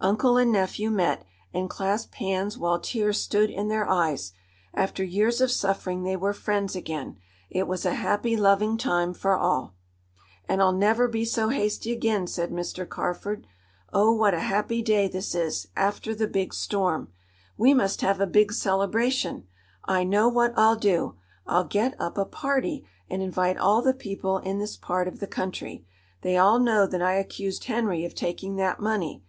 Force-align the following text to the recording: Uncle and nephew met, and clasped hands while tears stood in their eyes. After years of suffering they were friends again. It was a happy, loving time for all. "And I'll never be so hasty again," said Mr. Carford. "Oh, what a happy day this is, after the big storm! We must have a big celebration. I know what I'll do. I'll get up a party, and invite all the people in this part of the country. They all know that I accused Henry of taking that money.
Uncle 0.00 0.36
and 0.36 0.52
nephew 0.52 0.92
met, 0.92 1.24
and 1.52 1.68
clasped 1.68 2.14
hands 2.14 2.56
while 2.56 2.78
tears 2.78 3.20
stood 3.20 3.50
in 3.50 3.66
their 3.66 3.84
eyes. 3.88 4.32
After 4.72 5.02
years 5.02 5.40
of 5.40 5.50
suffering 5.50 6.04
they 6.04 6.14
were 6.16 6.32
friends 6.32 6.76
again. 6.76 7.16
It 7.50 7.66
was 7.66 7.84
a 7.84 7.94
happy, 7.94 8.36
loving 8.36 8.78
time 8.78 9.12
for 9.12 9.36
all. 9.36 9.74
"And 10.48 10.62
I'll 10.62 10.70
never 10.70 11.08
be 11.08 11.24
so 11.24 11.48
hasty 11.48 11.90
again," 11.90 12.28
said 12.28 12.52
Mr. 12.52 12.88
Carford. 12.88 13.44
"Oh, 13.92 14.12
what 14.12 14.34
a 14.34 14.38
happy 14.38 14.82
day 14.82 15.08
this 15.08 15.34
is, 15.34 15.66
after 15.74 16.14
the 16.14 16.28
big 16.28 16.54
storm! 16.54 17.08
We 17.56 17.74
must 17.74 18.02
have 18.02 18.20
a 18.20 18.26
big 18.28 18.52
celebration. 18.52 19.48
I 19.84 20.04
know 20.04 20.28
what 20.28 20.56
I'll 20.56 20.76
do. 20.76 21.16
I'll 21.44 21.64
get 21.64 22.00
up 22.00 22.16
a 22.16 22.24
party, 22.24 22.86
and 23.10 23.20
invite 23.20 23.56
all 23.58 23.82
the 23.82 23.92
people 23.94 24.38
in 24.38 24.60
this 24.60 24.76
part 24.76 25.08
of 25.08 25.18
the 25.18 25.26
country. 25.26 25.84
They 26.20 26.36
all 26.36 26.60
know 26.60 26.86
that 26.86 27.02
I 27.02 27.14
accused 27.14 27.64
Henry 27.64 28.04
of 28.04 28.14
taking 28.14 28.54
that 28.54 28.78
money. 28.78 29.24